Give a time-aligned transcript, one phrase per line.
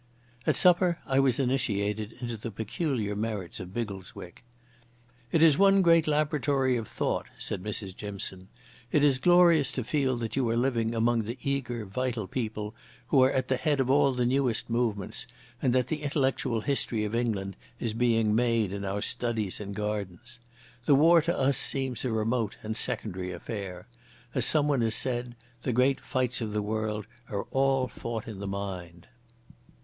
[0.47, 4.43] At supper I was initiated into the peculiar merits of Biggleswick.
[5.31, 8.47] "It is one great laboratory of thought," said Mrs Jimson.
[8.91, 12.73] "It is glorious to feel that you are living among the eager, vital people
[13.09, 15.27] who are at the head of all the newest movements,
[15.61, 20.39] and that the intellectual history of England is being made in our studies and gardens.
[20.85, 23.87] The war to us seems a remote and secondary affair.
[24.33, 28.47] As someone has said, the great fights of the world are all fought in the
[28.47, 29.07] mind."